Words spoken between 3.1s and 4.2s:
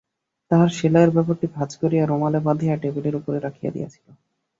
উপরে রাখিয়া দিয়াছিল।